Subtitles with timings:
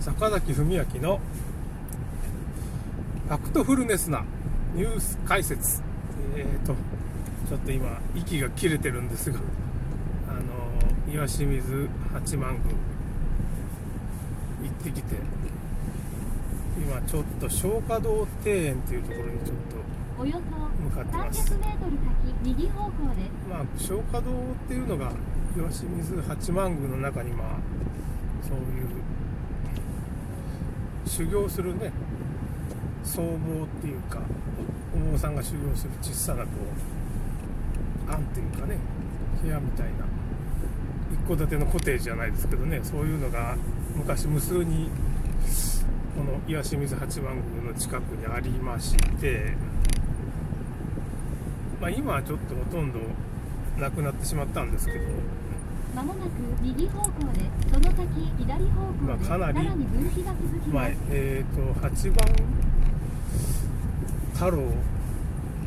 [0.00, 1.20] 坂崎文明の
[3.28, 4.24] ファクトフルネスな
[4.74, 5.82] ニュース解説
[6.36, 6.74] えーと
[7.48, 9.38] ちょっと今息が切れてるんですが
[10.28, 12.74] あの岩清水八幡宮
[14.62, 15.16] 行ってきて
[16.78, 19.56] 今ちょっと松花堂庭園っていうところにちょっ
[20.16, 23.30] とおよ向かってそます300メートル先右方向です。
[23.48, 25.12] まあ松花堂っていうのが
[25.56, 27.46] 岩清水八幡宮の中にまあ
[28.46, 28.88] そういう
[31.06, 31.92] 修行するね。
[33.04, 34.20] 僧帽っていうか
[34.94, 36.50] お坊さんが修行する小さなこ
[38.08, 38.76] う庵っていうかね
[39.42, 40.04] 部屋みたいな
[41.12, 43.56] 一戸建てのコテージじゃないですけどねそういうのが
[43.96, 44.90] 昔無数に
[46.16, 49.54] この岩清水八幡宮の近くにありまして
[51.80, 52.98] まあ、今はちょっとほとんど
[53.78, 54.98] なくなってしまったんですけど、
[55.94, 56.30] まもなく
[56.62, 57.40] 右方向で、
[57.72, 58.08] その先
[58.38, 60.96] 左方向で、まあかなりさらに分岐が続きまあます。
[61.10, 62.16] えー、と八番
[64.34, 64.62] 太郎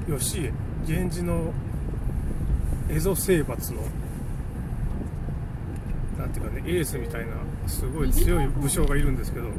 [0.07, 0.51] 義家
[0.87, 1.53] 源氏の
[2.89, 3.81] 蝦夷征伐の
[6.17, 7.33] なんていうかねエースみたいな
[7.67, 9.49] すごい強い武将がいるんですけど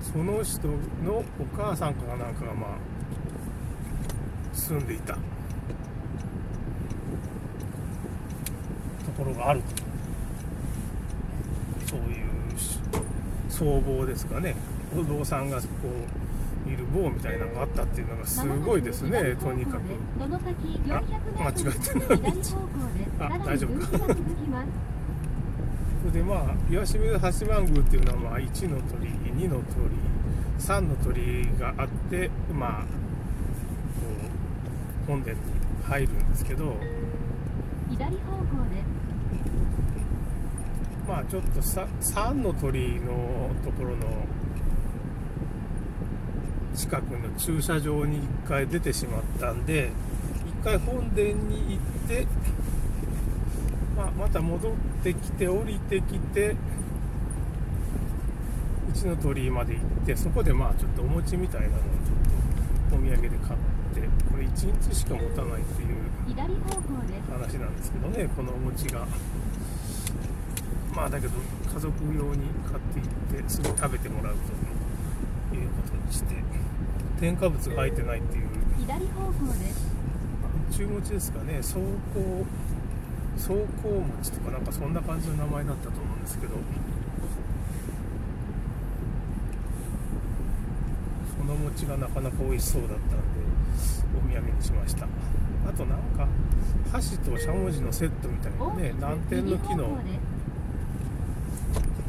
[0.00, 0.68] その人
[1.04, 1.24] のお
[1.56, 2.70] 母さんかなんかがまあ
[4.54, 5.20] 住んでいたと
[9.16, 9.66] ころがあると。
[11.86, 12.26] そういう
[13.48, 14.54] 僧帽ですかね。
[14.96, 15.64] お坊さんがこ
[16.66, 19.36] ういる棒みたいなのがあったっていうのがすごいですね。
[19.40, 19.82] とにかく。
[20.18, 20.48] その先
[20.86, 20.94] 400メ
[21.38, 22.32] あ間違ってない
[23.20, 23.86] あ大丈夫か。
[26.00, 29.10] それでまあ岩清水八幡宮っていうのはまあ1の鳥居
[29.46, 29.98] 2の鳥居
[30.58, 32.86] 3の鳥居があってまあこ
[35.04, 35.40] う本殿に
[35.84, 36.76] 入るんですけど。
[37.90, 38.84] 左方向で、
[41.08, 44.04] まあちょっとさ3の鳥居のところの
[46.76, 49.90] 近くの駐車場に1回出てしまったんで
[50.60, 52.26] 1回本殿に行って、
[53.96, 54.72] まあ、また戻っ
[55.02, 56.54] てきて降りてきて
[58.90, 61.86] うちの鳥居まで行ってそこでまあちょっとお餅みたいなのをちょ
[62.88, 63.58] っとお土産で買っ
[63.94, 64.00] て
[64.30, 65.88] これ1日しか持たないっていう。
[67.32, 69.06] 話なんですけどねこのお餅が
[70.98, 71.34] まあだけど
[71.72, 73.02] 家族用に買ってい
[73.40, 76.34] ってすぐ食べてもらうということにして
[77.20, 78.48] 添加物が入ってないっていう。
[78.80, 79.70] 左方向で。
[79.70, 79.86] す。
[80.76, 81.58] 中餅ですかね。
[81.58, 82.44] 走行
[83.36, 83.60] 走行
[84.18, 86.56] 餅とかなんかそんな感じの名前だったと思うんですけど。
[91.38, 93.14] その餅がなかなか美味しそうだったんで
[94.18, 95.04] お土産にしました。
[95.04, 96.26] あとなんか
[96.90, 99.96] 箸としゃもじのセットみたいなね南天の木の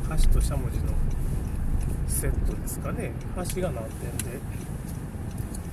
[0.09, 0.91] 箸としゃもじの
[2.07, 3.11] セットですかね。
[3.35, 4.39] 箸が南天で。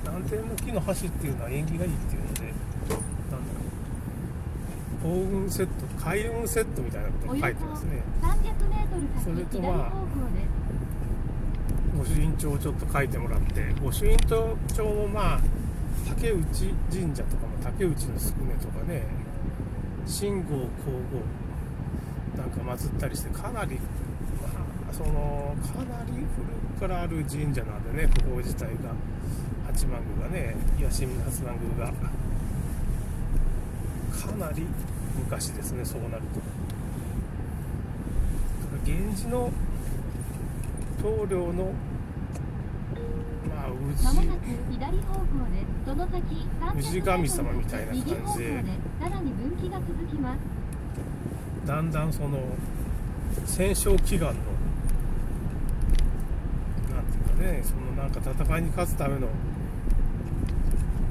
[0.05, 2.55] 南天の木の箸っていうのは縁起がいいっていうのでなんだ
[3.35, 3.41] ろ
[5.01, 5.03] う。
[5.03, 5.73] 幸運セット
[6.05, 8.03] 開運セットみたいなことが書いてますね。
[9.25, 9.93] それとまあ。
[11.99, 14.55] 御朱印帳をちょっと書いてもらって御朱印帳
[14.85, 15.41] もまあ
[16.11, 16.43] 竹内
[16.93, 19.03] 神社とかも竹内の宿根とかね
[20.07, 20.67] 信号皇
[21.11, 21.25] 后
[22.37, 23.79] なんか祀ったりしてかなり、
[24.97, 26.25] そのかなり古
[26.75, 28.09] くからある神社なんでね。
[28.25, 28.75] ここ自体が。
[29.67, 30.57] 八幡宮がね。
[30.81, 31.93] 岩清水八幡宮が。
[31.93, 32.01] か
[34.39, 34.67] なり
[35.19, 35.85] 昔ですね。
[35.85, 36.41] そうなると。
[38.87, 39.53] 源氏の
[41.03, 41.73] 棟梁の
[43.49, 44.39] まあ氏まもなく
[44.71, 48.03] 左方向で、その先300氏神様みたいな感
[48.33, 48.39] じ。
[48.39, 48.65] で。
[51.67, 52.39] だんだんその
[53.45, 54.37] 戦勝祈願の
[57.37, 59.29] ねそのなんか戦いに勝つための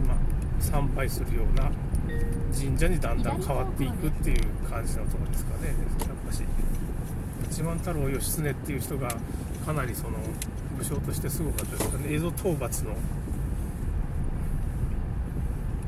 [0.07, 0.17] まあ
[0.59, 1.71] 参拝するような
[2.53, 5.67] 神社にだんだん変わっていくっていう感じのところですかね。
[5.67, 5.77] やっ
[6.25, 6.43] ぱし
[7.49, 9.09] 八幡太郎義経っていう人が
[9.65, 10.17] かなりその
[10.77, 12.03] 武将としてすごかったですかね。
[12.09, 12.95] 蝦夷討伐の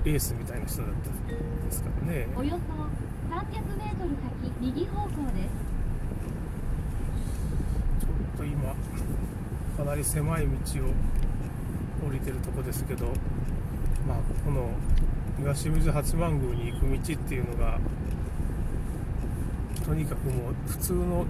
[0.05, 1.09] エースみたいな人だった
[1.65, 2.27] ですからね。
[2.35, 2.55] およそ
[3.33, 4.09] 300メートル
[4.41, 5.49] 先右方向です。
[7.99, 8.73] ちょっと今
[9.77, 10.49] かなり狭い道
[10.85, 13.05] を降りてるとこですけど
[14.07, 14.69] まあこの
[15.39, 17.79] 岩清水八幡宮に行く道っていうのが
[19.85, 21.25] とにかくもう普通の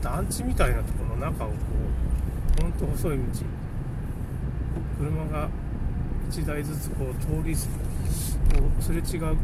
[0.00, 1.54] 団地みたいなとこの中をこ
[2.58, 3.24] うほんと細い道。
[4.98, 5.50] 車が
[6.30, 7.68] 1台ずつこう通りす
[8.90, 9.36] れ違う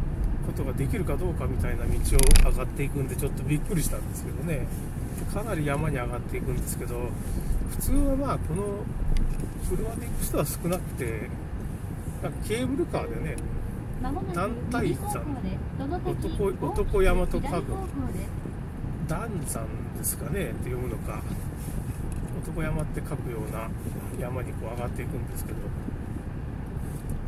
[0.46, 4.66] ことができるかどうかみたいな道を上がっていくんでちょっとびっくりしたんですけどね。
[5.32, 7.08] かなり山に上がっていくんですけど
[7.70, 8.64] 普通はまあこの
[9.68, 11.28] 車で行く人は少なくて
[12.22, 13.36] なんかケーブルカーでね
[14.02, 17.66] まもなく団体右方向でその先男男山と書く左方向
[18.12, 18.28] です
[19.08, 19.66] 断山
[19.98, 21.22] ですかねって読むのか。
[22.42, 23.68] 男山って書くような
[24.18, 25.58] 山にこう上がっていくんですけど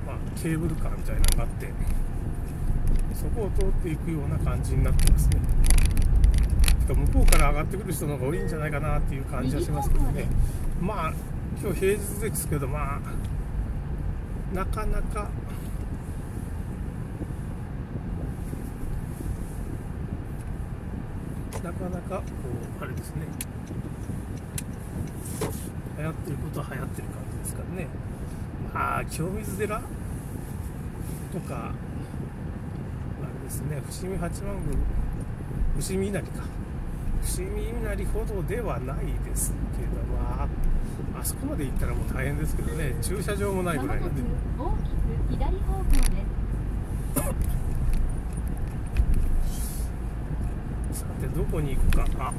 [0.04, 1.72] まあケーブルカーみたいなのがあって
[3.14, 5.36] そこを通っていくような感じになってますね
[6.84, 10.26] てか向こうから上がってくる人の方が多いんじゃないかなっていう感じはしますけどね。
[10.80, 11.12] まあ
[11.62, 15.28] 今日平日ですけどまあなかなか
[21.62, 22.22] なかなかこ
[22.80, 23.22] うあれですね。
[25.96, 27.88] 流行ってることは流行ってる感じですからね。
[28.74, 29.80] まあ清水寺
[31.32, 31.72] とかあ
[33.22, 33.80] れですね。
[33.88, 34.76] 伏見八幡宮
[35.78, 36.44] 伏見稲荷か
[37.24, 40.48] 伏見稲荷ほどではないですけどまあ
[41.18, 42.94] あそこまで行ったらもう大変ですけどね。
[43.00, 44.20] 駐車場もないぐらいなんで
[44.58, 44.96] 大きく
[45.30, 46.00] 左方向で
[50.92, 52.04] すさてどこに行くか。
[52.04, 52.32] あなか。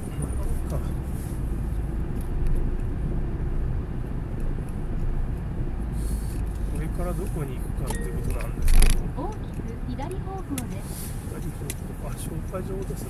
[6.74, 9.00] これからどこに行くかっていうことなんですけど。
[9.18, 11.14] 大きく左方向です。
[11.30, 11.86] 左方向。
[12.08, 13.10] あ消化場ですね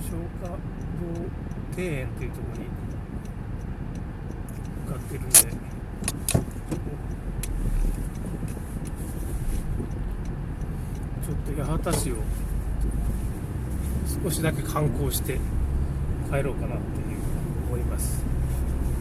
[0.00, 0.56] 消化道
[1.76, 2.68] 庭園っていうところに
[4.86, 12.14] 向かってるんでちょっと八幡市を
[14.24, 15.38] 少しだけ観光して
[16.30, 17.18] 帰ろうかなっていう
[17.68, 18.22] 思います。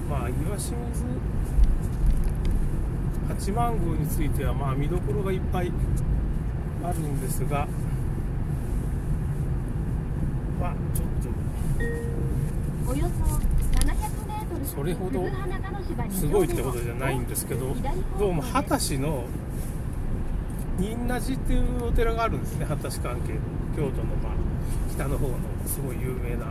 [0.10, 1.06] まあ岩清水
[3.28, 5.72] 八幡宮についてはまあ見どころがいっぱい
[6.84, 7.68] あるんですが
[10.60, 11.08] まあちょっ
[12.90, 13.24] およそ
[13.86, 13.92] 700
[14.28, 15.26] メートルそれほど
[16.12, 17.76] すごいってことじゃないんですけど
[18.18, 19.26] どうも旗秦市の
[20.80, 23.40] 仁和寺っていうお寺があるんですね秦市関係の
[23.76, 24.34] 京都のまあ
[24.92, 26.48] 北の方のすごい有名な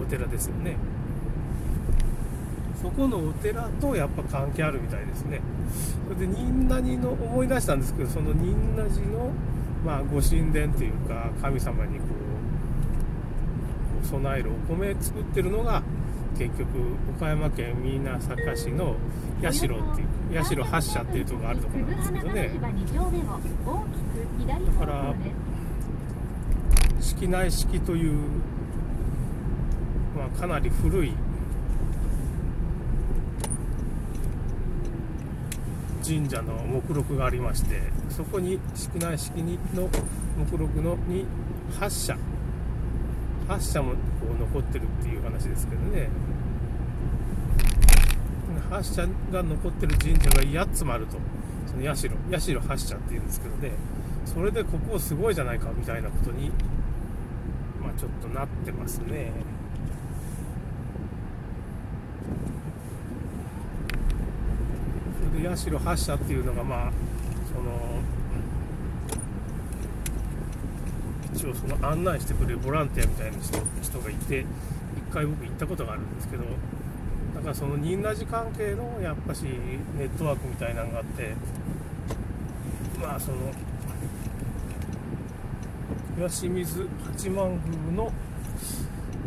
[0.00, 0.76] お寺ですよね。
[2.80, 5.42] そこのお寺とやっぱ関係あるみたいですね。
[6.08, 9.30] それで仁和寺の思い出したんですけどその仁和寺の
[9.84, 15.82] まあご神殿というか神様にこうこう備えるお米作ってるのが
[16.38, 16.68] 結局
[17.16, 18.96] 岡山県水坂市の
[19.42, 22.48] 社っていう社八社っていうとこがあるところなんですけどね。
[22.48, 23.22] 鈴花鹿の芝2丁目を
[23.66, 25.14] 大きく左方向
[26.98, 28.12] です式内式という、
[30.16, 31.12] まあ、かなり古い
[36.10, 39.88] 神社の目録がありましてそこに式内式にの
[40.36, 41.24] 目録のに
[41.78, 42.18] 8社
[43.46, 43.96] 8社もこ
[44.34, 46.08] う残ってるっていう話ですけどね。
[48.70, 51.16] 8社が残ってる神社が8つもあると。
[51.66, 53.72] その社社8社っていうんですけどね。
[54.24, 56.50] それでここすごいじゃないかみたいなことに
[57.80, 59.32] まあちょっとなってますね
[65.18, 66.92] それで社8社っていうのがまあ
[67.52, 68.00] その
[71.32, 74.46] 一応その案内してくれるボランティアみたいな人人がいて一
[75.12, 76.44] 回僕行ったことがあるんですけど
[77.34, 81.34] だからその仁和寺関係のやっぱしネットワークみたいなのがあって
[83.00, 83.38] まあその
[86.18, 88.12] 岩清水八幡宮の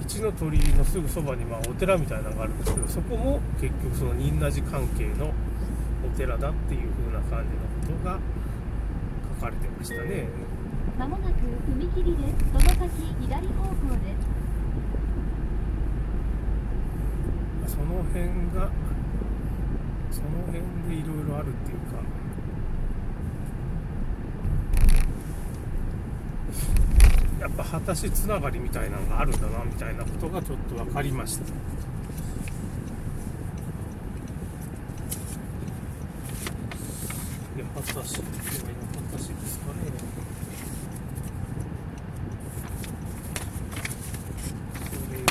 [0.01, 5.31] 一の鳥居のすぐそばにまあお寺みたいなのがあるんですけどそこも結局その仁和寺関係の
[6.05, 8.19] お寺だっていう風な感じのことが
[9.39, 10.27] 書かれてましたね。
[10.98, 11.33] まもなく
[11.72, 12.89] 踏切ですその先
[13.22, 14.13] 左方向で
[17.67, 17.75] す。
[17.75, 18.69] その辺が
[20.12, 22.03] その辺でいろいろあるっていうか。
[27.39, 31.43] やっぱ果たしつながりみたいなのがあるんだなみたいなことがちょっと分かりました
[37.53, 39.79] 八幡市今八幡市ですかね
[44.81, 45.27] それで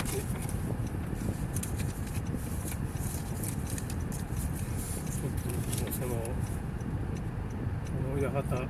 [5.10, 5.48] ちょっと
[5.82, 6.20] もうそのこ
[8.20, 8.68] の八幡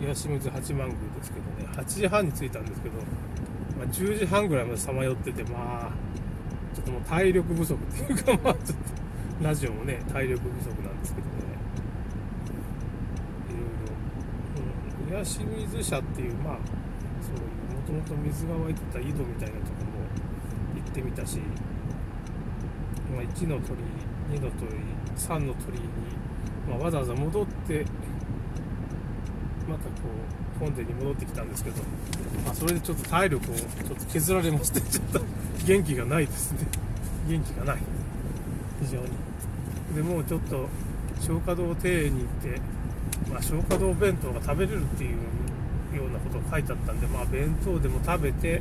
[0.00, 2.96] 東水八幡宮ですけどね8時半に着いたんですけど、
[3.78, 5.92] まあ、10時半ぐらいまでさまよっててまあ
[6.74, 9.01] ちょっともう体力不足っていうかまあちょっと
[9.42, 11.32] ラジオもね体力不足なんですけどね。
[13.48, 13.94] いろいろ、
[15.02, 16.58] うん、東水社っていうまあ
[17.20, 20.02] そういうもともと水が湧いてた井戸みたいなとこも
[20.80, 21.38] 行ってみたし、
[23.12, 23.80] まあ、1の鳥
[24.30, 24.72] 2の鳥
[25.16, 25.84] 3の鳥に、
[26.68, 27.84] まあ、わざわざ戻って
[29.68, 29.90] またこ
[30.56, 31.82] う本殿に戻ってきたんですけど、
[32.44, 35.20] まあ、それでちょっと体力をちょっと削られましてちょっと
[35.66, 36.66] 元気がないですね。
[37.28, 38.01] 元気がない。
[38.84, 39.08] 非常に。
[39.94, 40.68] でもうちょっと
[41.20, 42.60] 消化道庭園に行って、
[43.30, 48.60] まあ、消化道弁当が食べれるっていうようなことが書いてあったんで、まあ、弁当でも食べて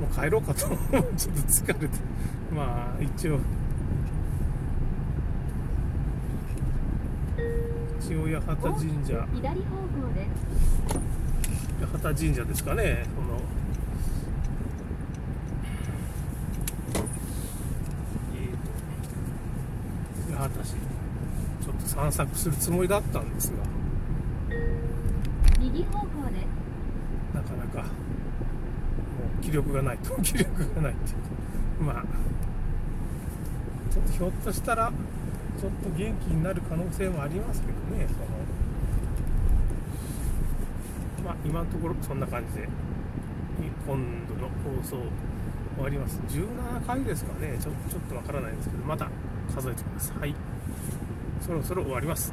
[0.00, 1.88] もう帰ろうかとちょっと疲れて
[2.54, 3.38] まあ一応。
[8.00, 9.26] 一応八幡神社。
[11.80, 13.40] 八幡神社ですかねこの
[18.34, 18.56] えーと
[20.36, 23.56] 八幡市ちょっと散策するつもりだったんですが。
[25.58, 26.40] 右方向で。
[26.40, 26.46] す
[27.34, 27.88] なかなかも
[29.40, 31.92] う気力がないと気力がないっていうか。
[31.94, 32.04] まあ
[33.90, 34.92] ちょっとひょっとしたら
[35.58, 38.26] ちょっと元気になる可能性もありますけどねその。
[41.24, 42.68] まあ今のところそんな感じで
[43.86, 43.96] 今
[44.28, 44.98] 度の放送
[45.76, 46.20] 終わります。
[46.28, 47.56] 17回ですかね。
[47.58, 49.10] ちょちょっとわからないんですけどまた
[49.54, 50.34] 数えてください。
[51.40, 52.32] そろそろ終わります。